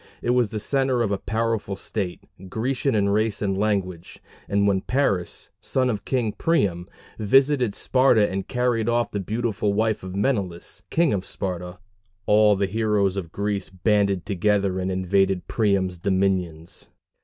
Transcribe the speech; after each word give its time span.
It 0.23 0.31
was 0.31 0.49
the 0.49 0.59
centre 0.59 1.03
of 1.03 1.11
a 1.11 1.19
powerful 1.19 1.75
state, 1.75 2.23
Grecian 2.49 2.95
in 2.95 3.09
race 3.09 3.39
and 3.39 3.55
language; 3.55 4.19
and 4.49 4.65
when 4.67 4.81
Paris, 4.81 5.51
son 5.61 5.91
of 5.91 6.05
King 6.05 6.31
Priam, 6.31 6.89
visited 7.19 7.75
Sparta 7.75 8.27
and 8.27 8.47
carried 8.47 8.89
off 8.89 9.11
the 9.11 9.19
beautiful 9.19 9.73
wife 9.73 10.01
of 10.01 10.15
Menelaus, 10.15 10.81
king 10.89 11.13
of 11.13 11.23
Sparta, 11.23 11.77
all 12.25 12.55
the 12.55 12.65
heroes 12.65 13.15
of 13.15 13.31
Greece 13.31 13.69
banded 13.69 14.25
together 14.25 14.79
and 14.79 14.91
invaded 14.91 15.47
Priam's 15.47 15.99
dominions. 15.99 16.87